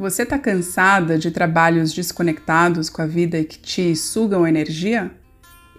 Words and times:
Você 0.00 0.22
está 0.22 0.38
cansada 0.38 1.18
de 1.18 1.30
trabalhos 1.30 1.92
desconectados 1.92 2.88
com 2.88 3.02
a 3.02 3.06
vida 3.06 3.38
e 3.38 3.44
que 3.44 3.58
te 3.58 3.94
sugam 3.94 4.48
energia? 4.48 5.10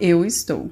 Eu 0.00 0.24
estou. 0.24 0.70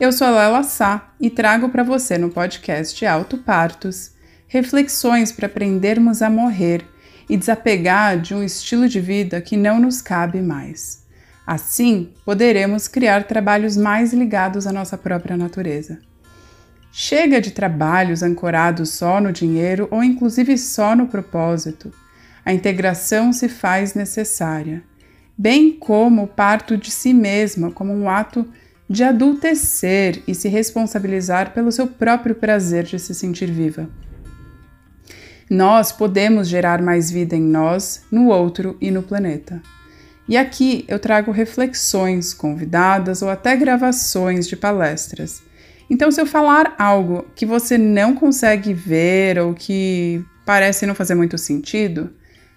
Eu 0.00 0.10
sou 0.10 0.26
a 0.26 0.30
Lela 0.30 0.62
Sá 0.62 1.12
e 1.20 1.28
trago 1.28 1.68
para 1.68 1.82
você 1.82 2.16
no 2.16 2.30
podcast 2.30 3.04
Auto 3.04 3.36
Partos 3.36 4.12
reflexões 4.48 5.30
para 5.30 5.44
aprendermos 5.44 6.22
a 6.22 6.30
morrer 6.30 6.82
e 7.28 7.36
desapegar 7.36 8.18
de 8.18 8.34
um 8.34 8.42
estilo 8.42 8.88
de 8.88 8.98
vida 8.98 9.42
que 9.42 9.58
não 9.58 9.78
nos 9.78 10.00
cabe 10.00 10.40
mais. 10.40 11.04
Assim, 11.46 12.14
poderemos 12.24 12.88
criar 12.88 13.24
trabalhos 13.24 13.76
mais 13.76 14.14
ligados 14.14 14.66
à 14.66 14.72
nossa 14.72 14.96
própria 14.96 15.36
natureza. 15.36 15.98
Chega 16.90 17.42
de 17.42 17.50
trabalhos 17.50 18.22
ancorados 18.22 18.88
só 18.88 19.20
no 19.20 19.30
dinheiro 19.30 19.86
ou 19.90 20.02
inclusive 20.02 20.56
só 20.56 20.96
no 20.96 21.08
propósito 21.08 21.92
a 22.44 22.52
integração 22.52 23.32
se 23.32 23.48
faz 23.48 23.94
necessária, 23.94 24.82
bem 25.36 25.72
como 25.72 26.24
o 26.24 26.28
parto 26.28 26.76
de 26.76 26.90
si 26.90 27.12
mesma 27.14 27.70
como 27.70 27.92
um 27.92 28.08
ato 28.08 28.46
de 28.88 29.04
adultecer 29.04 30.22
e 30.26 30.34
se 30.34 30.48
responsabilizar 30.48 31.54
pelo 31.54 31.70
seu 31.70 31.86
próprio 31.86 32.34
prazer 32.34 32.84
de 32.84 32.98
se 32.98 33.14
sentir 33.14 33.50
viva. 33.50 33.88
Nós 35.48 35.92
podemos 35.92 36.48
gerar 36.48 36.82
mais 36.82 37.10
vida 37.10 37.36
em 37.36 37.42
nós, 37.42 38.04
no 38.10 38.28
outro 38.28 38.76
e 38.80 38.90
no 38.90 39.02
planeta. 39.02 39.62
E 40.28 40.36
aqui 40.36 40.84
eu 40.86 40.98
trago 40.98 41.32
reflexões, 41.32 42.32
convidadas 42.32 43.20
ou 43.20 43.28
até 43.28 43.56
gravações 43.56 44.46
de 44.46 44.56
palestras. 44.56 45.42
Então, 45.88 46.10
se 46.10 46.20
eu 46.20 46.26
falar 46.26 46.74
algo 46.78 47.26
que 47.34 47.44
você 47.44 47.76
não 47.76 48.14
consegue 48.14 48.72
ver 48.72 49.40
ou 49.40 49.54
que 49.54 50.24
parece 50.46 50.86
não 50.86 50.94
fazer 50.94 51.16
muito 51.16 51.36
sentido, 51.36 52.10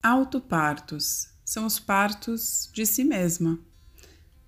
Autopartos 0.00 1.28
são 1.44 1.66
os 1.66 1.80
partos 1.80 2.70
de 2.72 2.86
si 2.86 3.02
mesma. 3.02 3.58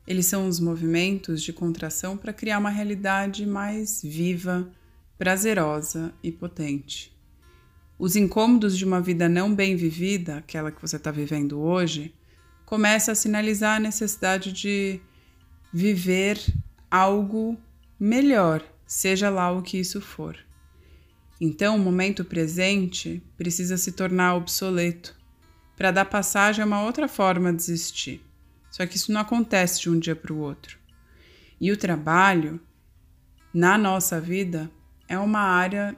Eles 0.06 0.27
são 0.27 0.47
os 0.47 0.60
movimentos 0.60 1.42
de 1.42 1.52
contração 1.52 2.16
para 2.16 2.33
criar 2.33 2.58
uma 2.58 2.70
realidade 2.70 3.47
mais 3.47 4.02
viva, 4.02 4.69
prazerosa 5.16 6.12
e 6.22 6.30
potente. 6.30 7.14
Os 7.98 8.16
incômodos 8.16 8.77
de 8.77 8.84
uma 8.84 9.00
vida 9.00 9.28
não 9.28 9.55
bem 9.55 9.77
vivida, 9.77 10.38
aquela 10.38 10.70
que 10.70 10.82
você 10.82 10.97
está 10.97 11.10
vivendo 11.10 11.60
hoje, 11.60 12.14
começa 12.66 13.12
a 13.12 13.14
sinalizar 13.14 13.77
a 13.77 13.80
necessidade 13.80 14.52
de 14.52 15.00
viver 15.72 16.38
algo 16.91 17.56
melhor, 17.98 18.62
seja 18.86 19.30
lá 19.30 19.50
o 19.52 19.62
que 19.62 19.78
isso 19.78 20.00
for. 20.00 20.36
Então, 21.41 21.77
o 21.77 21.78
momento 21.78 22.25
presente 22.25 23.22
precisa 23.36 23.77
se 23.77 23.92
tornar 23.92 24.36
obsoleto 24.36 25.16
para 25.77 25.91
dar 25.91 26.05
passagem 26.05 26.62
a 26.62 26.66
uma 26.66 26.82
outra 26.82 27.08
forma 27.08 27.52
de 27.52 27.62
existir. 27.62 28.20
Só 28.75 28.84
que 28.84 28.97
isso 28.97 29.12
não 29.12 29.20
acontece 29.20 29.83
de 29.83 29.89
um 29.89 29.97
dia 29.97 30.17
para 30.17 30.33
o 30.33 30.39
outro. 30.39 30.80
E 31.61 31.70
o 31.70 31.77
trabalho, 31.77 32.61
na 33.54 33.78
nossa 33.78 34.21
vida, 34.21 34.69
é 35.06 35.16
uma 35.16 35.38
área 35.38 35.97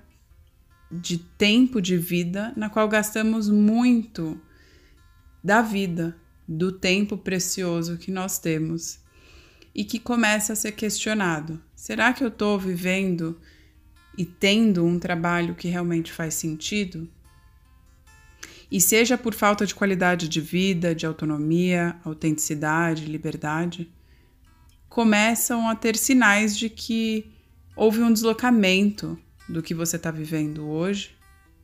de 0.93 1.17
tempo 1.17 1.81
de 1.81 1.97
vida 1.97 2.53
na 2.55 2.69
qual 2.69 2.87
gastamos 2.87 3.49
muito 3.49 4.39
da 5.43 5.63
vida, 5.63 6.19
do 6.47 6.71
tempo 6.71 7.17
precioso 7.17 7.97
que 7.97 8.11
nós 8.11 8.39
temos 8.39 9.01
e 9.75 9.83
que 9.83 9.99
começa 9.99 10.53
a 10.53 10.57
ser 10.57 10.73
questionado. 10.73 11.59
Será 11.75 12.13
que 12.13 12.23
eu 12.23 12.29
estou 12.29 12.59
vivendo 12.59 13.41
e 14.19 14.27
tendo 14.27 14.85
um 14.85 14.99
trabalho 14.99 15.55
que 15.55 15.69
realmente 15.69 16.13
faz 16.13 16.35
sentido? 16.35 17.09
E 18.71 18.81
seja 18.81 19.17
por 19.17 19.35
falta 19.35 19.65
de 19.65 19.75
qualidade 19.75 20.29
de 20.29 20.41
vida, 20.41 20.95
de 20.95 21.07
autonomia, 21.07 21.97
autenticidade, 22.05 23.05
liberdade, 23.05 23.91
começam 24.89 25.69
a 25.69 25.75
ter 25.75 25.97
sinais 25.97 26.57
de 26.57 26.69
que 26.69 27.31
houve 27.77 28.01
um 28.01 28.13
deslocamento 28.13 29.19
do 29.49 29.63
que 29.63 29.75
você 29.75 29.97
está 29.97 30.11
vivendo 30.11 30.67
hoje 30.67 31.17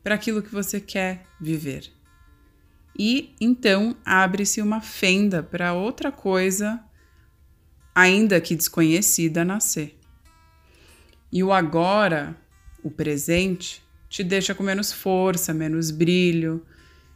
para 0.03 0.15
aquilo 0.15 0.43
que 0.43 0.53
você 0.53 0.81
quer 0.81 1.27
viver. 1.41 1.91
E 2.97 3.35
então 3.41 3.97
abre-se 4.05 4.61
uma 4.61 4.81
fenda 4.81 5.43
para 5.43 5.73
outra 5.73 6.13
coisa, 6.13 6.81
ainda 7.95 8.41
que 8.41 8.55
desconhecida, 8.55 9.45
nascer. 9.45 9.99
E 11.33 11.43
o 11.43 11.53
agora, 11.53 12.37
o 12.83 12.91
presente, 12.91 13.83
te 14.09 14.23
deixa 14.23 14.55
com 14.55 14.63
menos 14.63 14.93
força, 14.93 15.55
menos 15.55 15.91
brilho, 15.91 16.65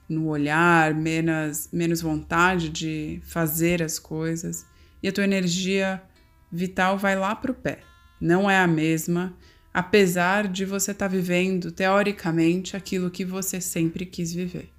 no 0.08 0.28
olhar, 0.28 0.94
menos, 0.94 1.68
menos 1.72 2.00
vontade 2.00 2.68
de 2.68 3.20
fazer 3.24 3.82
as 3.82 3.98
coisas 3.98 4.64
e 5.02 5.08
a 5.08 5.12
tua 5.12 5.24
energia 5.24 6.02
vital 6.50 6.96
vai 6.96 7.16
lá 7.16 7.34
para 7.34 7.50
o 7.50 7.54
pé. 7.54 7.80
Não 8.20 8.48
é 8.48 8.58
a 8.58 8.66
mesma, 8.66 9.36
apesar 9.74 10.48
de 10.48 10.64
você 10.64 10.92
estar 10.92 11.08
tá 11.08 11.14
vivendo 11.14 11.70
teoricamente 11.70 12.76
aquilo 12.76 13.10
que 13.10 13.24
você 13.24 13.60
sempre 13.60 14.06
quis 14.06 14.32
viver. 14.32 14.70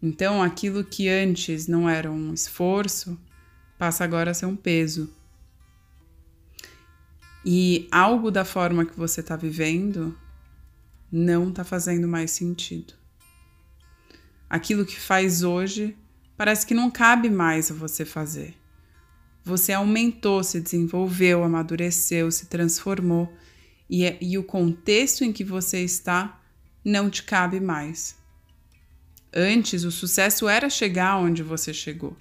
Então, 0.00 0.42
aquilo 0.42 0.84
que 0.84 1.08
antes 1.08 1.66
não 1.66 1.88
era 1.88 2.10
um 2.10 2.34
esforço 2.34 3.18
passa 3.78 4.04
agora 4.04 4.32
a 4.32 4.34
ser 4.34 4.46
um 4.46 4.56
peso. 4.56 5.12
E 7.44 7.88
algo 7.90 8.30
da 8.30 8.44
forma 8.44 8.84
que 8.84 8.96
você 8.96 9.20
está 9.20 9.36
vivendo 9.36 10.16
não 11.10 11.48
está 11.48 11.64
fazendo 11.64 12.06
mais 12.06 12.30
sentido 12.30 13.01
aquilo 14.52 14.84
que 14.84 15.00
faz 15.00 15.42
hoje 15.42 15.96
parece 16.36 16.66
que 16.66 16.74
não 16.74 16.90
cabe 16.90 17.30
mais 17.30 17.70
a 17.70 17.74
você 17.74 18.04
fazer. 18.04 18.54
Você 19.42 19.72
aumentou, 19.72 20.44
se 20.44 20.60
desenvolveu, 20.60 21.42
amadureceu, 21.42 22.30
se 22.30 22.46
transformou 22.46 23.34
e, 23.88 24.04
é, 24.04 24.18
e 24.20 24.36
o 24.36 24.44
contexto 24.44 25.24
em 25.24 25.32
que 25.32 25.42
você 25.42 25.82
está 25.82 26.38
não 26.84 27.08
te 27.08 27.22
cabe 27.22 27.60
mais. 27.60 28.14
Antes, 29.32 29.84
o 29.84 29.90
sucesso 29.90 30.46
era 30.46 30.68
chegar 30.68 31.16
onde 31.16 31.42
você 31.42 31.72
chegou, 31.72 32.14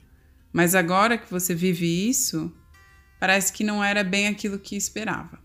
mas 0.54 0.74
agora 0.74 1.18
que 1.18 1.30
você 1.30 1.54
vive 1.54 2.10
isso, 2.10 2.50
parece 3.20 3.52
que 3.52 3.62
não 3.62 3.84
era 3.84 4.06
bem 4.06 4.28
aquilo 4.28 4.58
que 4.58 4.78
esperava. 4.78 5.38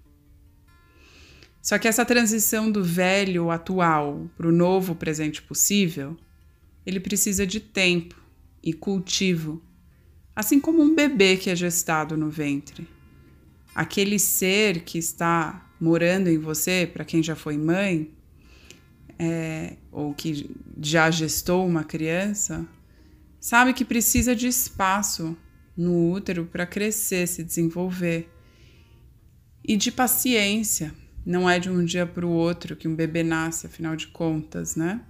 Só 1.60 1.78
que 1.78 1.88
essa 1.88 2.04
transição 2.04 2.70
do 2.70 2.84
velho 2.84 3.50
atual 3.50 4.30
para 4.36 4.46
o 4.46 4.52
novo 4.52 4.94
presente 4.94 5.42
possível 5.42 6.16
ele 6.86 7.00
precisa 7.00 7.44
de 7.44 7.58
tempo 7.58 8.14
e 8.62 8.72
cultivo, 8.72 9.60
assim 10.34 10.60
como 10.60 10.80
um 10.80 10.94
bebê 10.94 11.36
que 11.36 11.50
é 11.50 11.56
gestado 11.56 12.16
no 12.16 12.30
ventre. 12.30 12.86
Aquele 13.74 14.18
ser 14.18 14.82
que 14.84 14.96
está 14.96 15.68
morando 15.80 16.28
em 16.28 16.38
você, 16.38 16.88
para 16.90 17.04
quem 17.04 17.22
já 17.22 17.34
foi 17.34 17.58
mãe, 17.58 18.10
é, 19.18 19.76
ou 19.90 20.14
que 20.14 20.48
já 20.80 21.10
gestou 21.10 21.66
uma 21.66 21.84
criança, 21.84 22.66
sabe 23.40 23.72
que 23.72 23.84
precisa 23.84 24.34
de 24.34 24.46
espaço 24.46 25.36
no 25.76 26.10
útero 26.10 26.46
para 26.46 26.66
crescer, 26.66 27.26
se 27.26 27.42
desenvolver. 27.42 28.30
E 29.64 29.76
de 29.76 29.90
paciência. 29.90 30.94
Não 31.24 31.50
é 31.50 31.58
de 31.58 31.68
um 31.68 31.84
dia 31.84 32.06
para 32.06 32.24
o 32.24 32.30
outro 32.30 32.76
que 32.76 32.86
um 32.86 32.94
bebê 32.94 33.24
nasce, 33.24 33.66
afinal 33.66 33.96
de 33.96 34.06
contas, 34.06 34.76
né? 34.76 35.00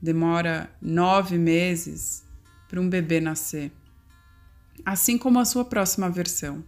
Demora 0.00 0.70
nove 0.80 1.36
meses 1.36 2.24
para 2.68 2.80
um 2.80 2.88
bebê 2.88 3.20
nascer. 3.20 3.72
Assim 4.84 5.18
como 5.18 5.38
a 5.38 5.44
sua 5.44 5.64
próxima 5.64 6.08
versão. 6.08 6.64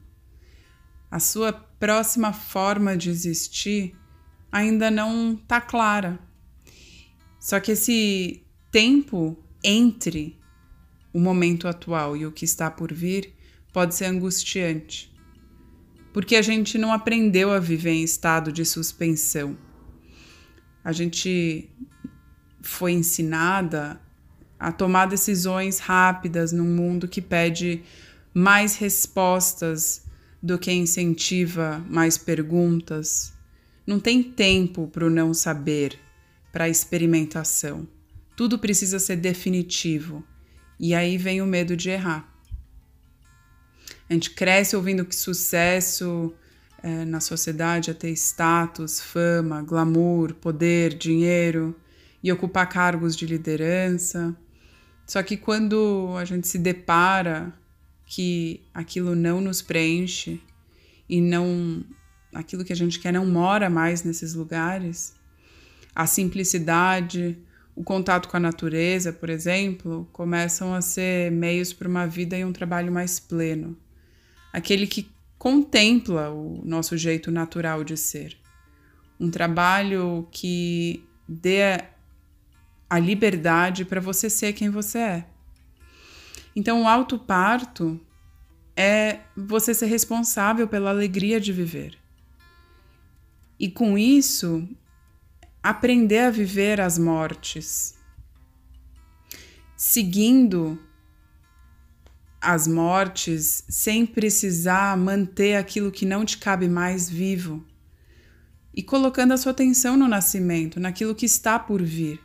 A 1.10 1.18
sua 1.18 1.52
próxima 1.52 2.32
forma 2.32 2.96
de 2.96 3.10
existir 3.10 3.96
ainda 4.50 4.90
não 4.90 5.34
está 5.34 5.60
clara. 5.60 6.18
Só 7.38 7.58
que 7.58 7.72
esse 7.72 8.44
tempo 8.70 9.36
entre 9.64 10.38
o 11.12 11.20
momento 11.20 11.68
atual 11.68 12.16
e 12.16 12.26
o 12.26 12.32
que 12.32 12.44
está 12.44 12.70
por 12.70 12.92
vir 12.92 13.34
pode 13.72 13.94
ser 13.94 14.06
angustiante, 14.06 15.12
porque 16.12 16.36
a 16.36 16.42
gente 16.42 16.76
não 16.76 16.92
aprendeu 16.92 17.50
a 17.50 17.58
viver 17.58 17.92
em 17.92 18.04
estado 18.04 18.52
de 18.52 18.64
suspensão. 18.64 19.56
A 20.84 20.92
gente 20.92 21.70
foi 22.62 22.92
ensinada 22.92 24.00
a 24.58 24.70
tomar 24.70 25.06
decisões 25.06 25.80
rápidas 25.80 26.52
num 26.52 26.64
mundo 26.64 27.08
que 27.08 27.20
pede 27.20 27.82
mais 28.32 28.76
respostas 28.76 30.04
do 30.40 30.58
que 30.58 30.72
incentiva 30.72 31.84
mais 31.90 32.16
perguntas. 32.16 33.32
Não 33.86 33.98
tem 33.98 34.22
tempo 34.22 34.86
para 34.86 35.04
o 35.04 35.10
não 35.10 35.34
saber, 35.34 35.98
para 36.52 36.64
a 36.64 36.68
experimentação. 36.68 37.86
Tudo 38.36 38.58
precisa 38.58 38.98
ser 38.98 39.16
definitivo. 39.16 40.24
E 40.78 40.94
aí 40.94 41.18
vem 41.18 41.42
o 41.42 41.46
medo 41.46 41.76
de 41.76 41.90
errar. 41.90 42.28
A 44.08 44.12
gente 44.12 44.30
cresce 44.30 44.76
ouvindo 44.76 45.04
que 45.04 45.14
sucesso 45.14 46.32
é, 46.82 47.04
na 47.04 47.20
sociedade 47.20 47.90
é 47.90 47.94
ter 47.94 48.10
status, 48.10 49.00
fama, 49.00 49.62
glamour, 49.62 50.34
poder, 50.34 50.94
dinheiro 50.94 51.74
e 52.22 52.30
ocupar 52.30 52.68
cargos 52.68 53.16
de 53.16 53.26
liderança. 53.26 54.36
Só 55.06 55.22
que 55.22 55.36
quando 55.36 56.14
a 56.16 56.24
gente 56.24 56.46
se 56.46 56.58
depara 56.58 57.52
que 58.06 58.62
aquilo 58.72 59.14
não 59.14 59.40
nos 59.40 59.60
preenche 59.60 60.40
e 61.08 61.20
não 61.20 61.84
aquilo 62.34 62.64
que 62.64 62.72
a 62.72 62.76
gente 62.76 62.98
quer 62.98 63.12
não 63.12 63.26
mora 63.26 63.68
mais 63.68 64.04
nesses 64.04 64.34
lugares, 64.34 65.14
a 65.94 66.06
simplicidade, 66.06 67.38
o 67.74 67.82
contato 67.82 68.28
com 68.28 68.36
a 68.36 68.40
natureza, 68.40 69.12
por 69.12 69.28
exemplo, 69.28 70.08
começam 70.12 70.74
a 70.74 70.80
ser 70.80 71.30
meios 71.30 71.72
para 71.72 71.88
uma 71.88 72.06
vida 72.06 72.36
e 72.36 72.44
um 72.44 72.52
trabalho 72.52 72.92
mais 72.92 73.18
pleno. 73.18 73.76
Aquele 74.52 74.86
que 74.86 75.10
contempla 75.38 76.30
o 76.30 76.62
nosso 76.64 76.96
jeito 76.96 77.30
natural 77.30 77.82
de 77.82 77.96
ser. 77.96 78.36
Um 79.18 79.30
trabalho 79.30 80.28
que 80.30 81.04
dê 81.28 81.78
a 82.92 82.98
liberdade 82.98 83.86
para 83.86 84.02
você 84.02 84.28
ser 84.28 84.52
quem 84.52 84.68
você 84.68 84.98
é. 84.98 85.26
Então, 86.54 86.82
o 86.82 86.86
autoparto 86.86 87.98
é 88.76 89.20
você 89.34 89.72
ser 89.72 89.86
responsável 89.86 90.68
pela 90.68 90.90
alegria 90.90 91.40
de 91.40 91.54
viver. 91.54 91.98
E 93.58 93.70
com 93.70 93.96
isso, 93.96 94.68
aprender 95.62 96.18
a 96.18 96.30
viver 96.30 96.82
as 96.82 96.98
mortes, 96.98 97.94
seguindo 99.74 100.78
as 102.42 102.66
mortes 102.66 103.64
sem 103.70 104.04
precisar 104.04 104.98
manter 104.98 105.56
aquilo 105.56 105.90
que 105.90 106.04
não 106.04 106.26
te 106.26 106.36
cabe 106.36 106.68
mais 106.68 107.08
vivo 107.08 107.64
e 108.74 108.82
colocando 108.82 109.32
a 109.32 109.38
sua 109.38 109.52
atenção 109.52 109.96
no 109.96 110.06
nascimento, 110.06 110.78
naquilo 110.78 111.14
que 111.14 111.24
está 111.24 111.58
por 111.58 111.82
vir, 111.82 112.20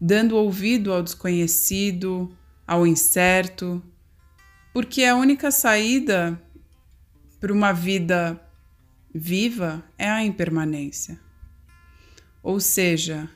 dando 0.00 0.36
ouvido 0.36 0.92
ao 0.92 1.02
desconhecido, 1.02 2.36
ao 2.66 2.86
incerto, 2.86 3.82
porque 4.72 5.04
a 5.04 5.16
única 5.16 5.50
saída 5.50 6.40
para 7.40 7.52
uma 7.52 7.72
vida 7.72 8.40
viva 9.14 9.84
é 9.96 10.08
a 10.08 10.24
impermanência. 10.24 11.18
Ou 12.42 12.60
seja, 12.60 13.30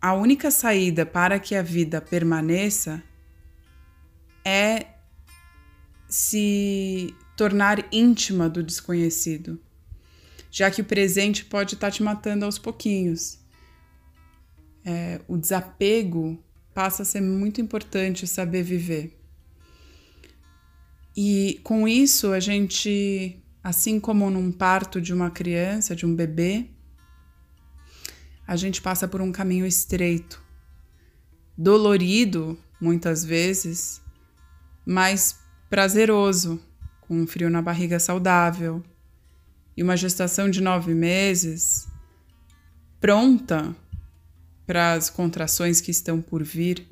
a 0.00 0.14
única 0.14 0.50
saída 0.50 1.04
para 1.04 1.40
que 1.40 1.54
a 1.54 1.62
vida 1.62 2.00
permaneça 2.00 3.02
é 4.44 4.86
se 6.08 7.12
tornar 7.36 7.84
íntima 7.92 8.48
do 8.48 8.62
desconhecido, 8.62 9.60
já 10.50 10.70
que 10.70 10.80
o 10.80 10.84
presente 10.84 11.44
pode 11.44 11.74
estar 11.74 11.90
te 11.90 12.02
matando 12.02 12.44
aos 12.44 12.58
pouquinhos. 12.58 13.40
É, 14.88 15.20
o 15.26 15.36
desapego 15.36 16.42
passa 16.72 17.02
a 17.02 17.04
ser 17.04 17.20
muito 17.20 17.60
importante 17.60 18.26
saber 18.26 18.62
viver. 18.62 19.18
E 21.16 21.58
com 21.64 21.88
isso, 21.88 22.32
a 22.32 22.38
gente, 22.38 23.42
assim 23.64 23.98
como 23.98 24.30
num 24.30 24.52
parto 24.52 25.00
de 25.00 25.12
uma 25.12 25.30
criança, 25.30 25.96
de 25.96 26.06
um 26.06 26.14
bebê, 26.14 26.66
a 28.46 28.54
gente 28.54 28.80
passa 28.80 29.08
por 29.08 29.20
um 29.20 29.32
caminho 29.32 29.66
estreito, 29.66 30.40
dolorido 31.56 32.56
muitas 32.80 33.24
vezes, 33.24 34.00
mas 34.84 35.40
prazeroso, 35.68 36.60
com 37.00 37.22
um 37.22 37.26
frio 37.26 37.50
na 37.50 37.62
barriga 37.62 37.98
saudável. 37.98 38.84
E 39.76 39.82
uma 39.82 39.96
gestação 39.96 40.48
de 40.48 40.60
nove 40.60 40.94
meses 40.94 41.88
pronta 43.00 43.74
para 44.66 44.94
as 44.94 45.08
contrações 45.08 45.80
que 45.80 45.90
estão 45.90 46.20
por 46.20 46.42
vir, 46.42 46.88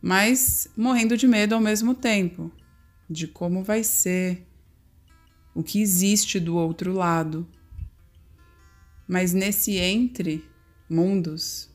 mas 0.00 0.66
morrendo 0.76 1.16
de 1.16 1.28
medo 1.28 1.54
ao 1.54 1.60
mesmo 1.60 1.94
tempo, 1.94 2.50
de 3.08 3.26
como 3.26 3.62
vai 3.62 3.84
ser, 3.84 4.46
o 5.54 5.62
que 5.62 5.82
existe 5.82 6.40
do 6.40 6.56
outro 6.56 6.92
lado. 6.94 7.46
Mas 9.06 9.32
nesse 9.32 9.76
entre 9.76 10.48
mundos, 10.88 11.68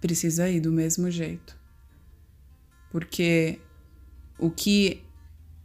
precisa 0.00 0.48
ir 0.48 0.60
do 0.60 0.70
mesmo 0.70 1.10
jeito. 1.10 1.58
Porque 2.92 3.58
o 4.38 4.50
que 4.50 5.02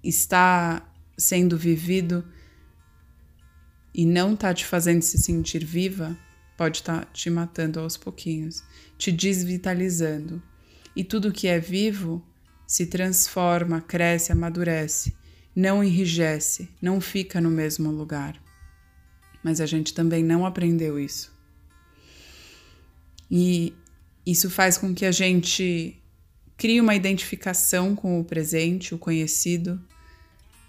está 0.04 0.90
sendo 1.18 1.58
vivido 1.58 2.26
e 3.94 4.06
não 4.06 4.34
está 4.34 4.54
te 4.54 4.66
fazendo 4.66 5.04
se 5.04 5.18
sentir 5.18 5.64
viva 5.64 6.18
pode 6.58 6.78
estar 6.80 7.06
tá 7.06 7.12
te 7.12 7.30
matando 7.30 7.80
aos 7.80 7.98
pouquinhos, 7.98 8.64
te 8.98 9.12
desvitalizando. 9.12 10.42
E 10.96 11.04
tudo 11.04 11.32
que 11.32 11.48
é 11.48 11.60
vivo 11.60 12.24
se 12.68 12.86
transforma, 12.86 13.82
cresce, 13.82 14.32
amadurece, 14.32 15.16
não 15.56 15.84
enrijece, 15.84 16.70
não 16.82 17.00
fica 17.02 17.40
no 17.40 17.50
mesmo 17.50 17.92
lugar. 17.92 18.42
Mas 19.44 19.60
a 19.60 19.66
gente 19.66 19.94
também 19.94 20.24
não 20.24 20.46
aprendeu 20.46 21.00
isso. 21.00 21.32
E 23.30 23.74
isso 24.26 24.50
faz 24.50 24.78
com 24.78 24.94
que 24.94 25.06
a 25.06 25.12
gente 25.12 26.02
crie 26.56 26.80
uma 26.80 26.96
identificação 26.96 27.96
com 27.96 28.20
o 28.20 28.24
presente, 28.24 28.96
o 28.96 28.98
conhecido, 28.98 29.82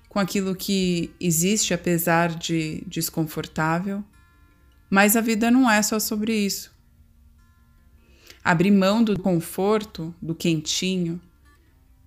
com 0.08 0.18
aquilo 0.18 0.54
que 0.54 1.10
existe 1.20 1.74
apesar 1.74 2.34
de 2.34 2.82
desconfortável. 2.86 4.04
Mas 4.94 5.16
a 5.16 5.20
vida 5.20 5.50
não 5.50 5.68
é 5.68 5.82
só 5.82 5.98
sobre 5.98 6.32
isso. 6.32 6.72
Abrir 8.44 8.70
mão 8.70 9.02
do 9.02 9.18
conforto, 9.18 10.14
do 10.22 10.36
quentinho, 10.36 11.20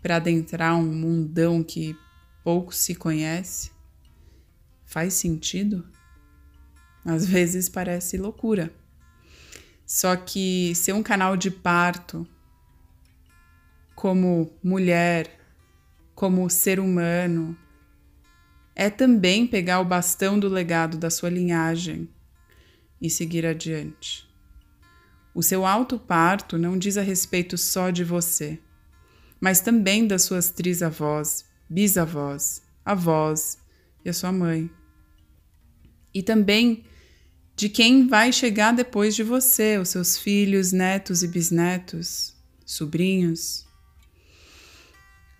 para 0.01 0.15
adentrar 0.15 0.73
um 0.73 0.85
mundão 0.85 1.61
que 1.61 1.97
pouco 2.45 2.73
se 2.73 2.95
conhece? 2.95 3.71
Faz 4.85 5.15
sentido? 5.15 5.85
Às 7.03 7.25
vezes 7.25 7.67
parece 7.67 8.17
loucura. 8.17 8.73
Só 9.85 10.15
que 10.15 10.73
ser 10.73 10.93
um 10.93 11.03
canal 11.03 11.35
de 11.35 11.51
parto, 11.51 12.25
como 13.95 14.49
mulher, 14.63 15.37
como 16.15 16.49
ser 16.49 16.79
humano, 16.79 17.53
é 18.73 18.89
também 18.89 19.45
pegar 19.45 19.81
o 19.81 19.85
bastão 19.85 20.39
do 20.39 20.47
legado 20.47 20.97
da 20.97 21.09
sua 21.09 21.29
linhagem 21.29 22.09
e 23.01 23.09
seguir 23.09 23.45
adiante. 23.45 24.27
O 25.33 25.43
seu 25.43 25.65
alto 25.65 25.99
parto 25.99 26.57
não 26.57 26.77
diz 26.77 26.97
a 26.97 27.01
respeito 27.01 27.57
só 27.57 27.89
de 27.89 28.03
você 28.03 28.59
mas 29.39 29.59
também 29.59 30.07
das 30.07 30.23
suas 30.23 30.49
trisavós, 30.49 31.45
bisavós, 31.69 32.61
avós 32.83 33.57
e 34.03 34.09
a 34.09 34.13
sua 34.13 34.31
mãe. 34.31 34.69
E 36.13 36.23
também 36.23 36.83
de 37.55 37.69
quem 37.69 38.07
vai 38.07 38.31
chegar 38.31 38.71
depois 38.71 39.15
de 39.15 39.23
você, 39.23 39.77
os 39.77 39.89
seus 39.89 40.17
filhos, 40.17 40.71
netos 40.71 41.23
e 41.23 41.27
bisnetos, 41.27 42.35
sobrinhos. 42.65 43.65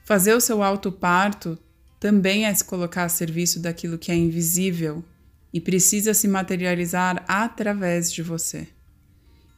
Fazer 0.06 0.34
o 0.34 0.42
seu 0.42 0.64
auto-parto 0.64 1.58
também 2.00 2.46
é 2.46 2.54
se 2.54 2.64
colocar 2.64 3.04
a 3.04 3.10
serviço 3.10 3.60
daquilo 3.60 3.98
que 3.98 4.12
é 4.12 4.16
invisível 4.16 5.04
e 5.58 5.60
precisa 5.60 6.14
se 6.14 6.28
materializar 6.28 7.26
através 7.28 8.14
de 8.14 8.22
você. 8.22 8.68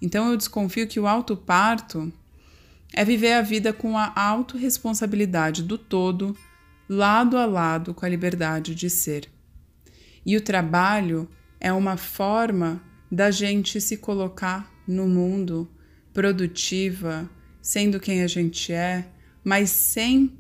Então 0.02 0.30
eu 0.32 0.38
desconfio 0.38 0.88
que 0.88 0.98
o 0.98 1.06
auto-parto 1.06 2.10
é 2.94 3.04
viver 3.04 3.34
a 3.34 3.42
vida 3.42 3.74
com 3.74 3.98
a 3.98 4.14
autorresponsabilidade 4.16 5.62
do 5.62 5.78
todo, 5.78 6.38
lado 6.88 7.38
a 7.38 7.46
lado 7.46 7.94
com 7.94 8.06
a 8.06 8.10
liberdade 8.10 8.74
de 8.74 8.90
ser. 8.90 9.30
E 10.26 10.38
o 10.38 10.42
trabalho 10.42 11.30
é 11.60 11.74
uma 11.74 11.98
forma 11.98 12.82
da 13.12 13.30
gente 13.30 13.82
se 13.82 13.98
colocar 13.98 14.72
no 14.88 15.06
mundo 15.06 15.70
produtiva, 16.14 17.30
sendo 17.62 18.00
quem 18.00 18.24
a 18.24 18.28
gente 18.28 18.72
é, 18.72 19.06
mas 19.44 19.70
sem 19.70 20.32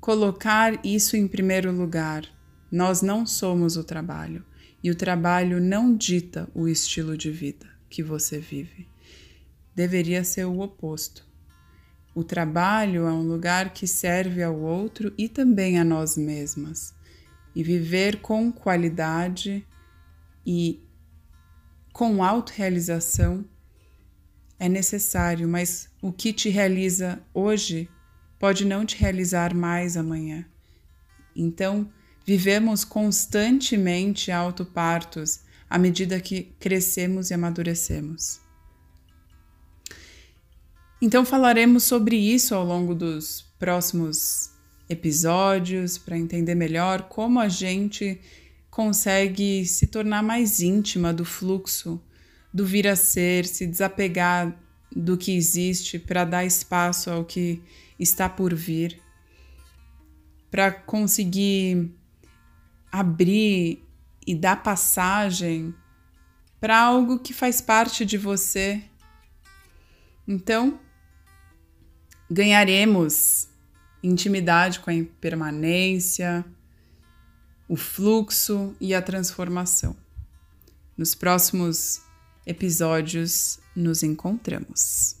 colocar 0.00 0.84
isso 0.84 1.16
em 1.16 1.28
primeiro 1.28 1.70
lugar. 1.70 2.24
Nós 2.72 3.02
não 3.02 3.24
somos 3.24 3.76
o 3.76 3.84
trabalho 3.84 4.44
e 4.86 4.90
o 4.90 4.94
trabalho 4.94 5.60
não 5.60 5.96
dita 5.96 6.48
o 6.54 6.68
estilo 6.68 7.16
de 7.18 7.28
vida 7.28 7.66
que 7.90 8.04
você 8.04 8.38
vive. 8.38 8.88
Deveria 9.74 10.22
ser 10.22 10.44
o 10.44 10.60
oposto 10.60 11.26
O 12.14 12.22
trabalho 12.22 13.04
é 13.04 13.10
um 13.10 13.26
lugar 13.26 13.74
que 13.74 13.84
serve 13.84 14.44
ao 14.44 14.56
outro 14.56 15.12
e 15.18 15.28
também 15.28 15.80
a 15.80 15.82
nós 15.82 16.16
mesmas. 16.16 16.94
E 17.52 17.64
viver 17.64 18.20
com 18.20 18.52
qualidade 18.52 19.66
e 20.46 20.80
com 21.92 22.22
autorrealização 22.22 23.44
é 24.56 24.68
necessário, 24.68 25.48
mas 25.48 25.88
o 26.00 26.12
que 26.12 26.32
te 26.32 26.48
realiza 26.48 27.20
hoje 27.34 27.90
pode 28.38 28.64
não 28.64 28.86
te 28.86 28.96
realizar 28.96 29.52
mais 29.52 29.96
amanhã. 29.96 30.46
Então, 31.34 31.90
vivemos 32.26 32.84
constantemente 32.84 34.32
autopartos 34.32 35.40
à 35.70 35.78
medida 35.78 36.20
que 36.20 36.42
crescemos 36.58 37.30
e 37.30 37.34
amadurecemos. 37.34 38.40
Então 41.00 41.24
falaremos 41.24 41.84
sobre 41.84 42.16
isso 42.16 42.54
ao 42.54 42.64
longo 42.64 42.94
dos 42.94 43.44
próximos 43.58 44.50
episódios 44.88 45.98
para 45.98 46.18
entender 46.18 46.54
melhor 46.54 47.02
como 47.02 47.38
a 47.38 47.48
gente 47.48 48.20
consegue 48.70 49.64
se 49.64 49.86
tornar 49.86 50.22
mais 50.22 50.60
íntima 50.60 51.12
do 51.12 51.24
fluxo 51.24 52.00
do 52.52 52.64
vir 52.64 52.88
a 52.88 52.96
ser, 52.96 53.44
se 53.44 53.66
desapegar 53.66 54.58
do 54.94 55.16
que 55.16 55.36
existe 55.36 55.98
para 55.98 56.24
dar 56.24 56.44
espaço 56.44 57.10
ao 57.10 57.24
que 57.24 57.62
está 57.98 58.28
por 58.28 58.54
vir, 58.54 58.98
para 60.50 60.70
conseguir 60.70 61.90
abrir 62.98 63.84
e 64.26 64.34
dar 64.34 64.62
passagem 64.62 65.74
para 66.58 66.78
algo 66.78 67.18
que 67.18 67.34
faz 67.34 67.60
parte 67.60 68.06
de 68.06 68.16
você. 68.16 68.82
Então, 70.26 70.80
ganharemos 72.30 73.48
intimidade 74.02 74.80
com 74.80 74.88
a 74.88 74.94
impermanência, 74.94 76.44
o 77.68 77.76
fluxo 77.76 78.74
e 78.80 78.94
a 78.94 79.02
transformação. 79.02 79.94
Nos 80.96 81.14
próximos 81.14 82.00
episódios 82.46 83.60
nos 83.74 84.02
encontramos. 84.02 85.16